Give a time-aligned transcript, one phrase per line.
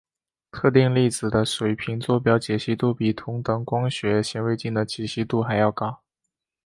[0.51, 6.01] 特定粒子的水平座标解析度比同等光学显微镜的解析度还要高。